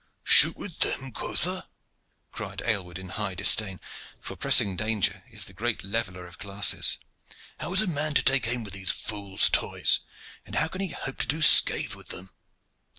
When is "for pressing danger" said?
4.19-5.23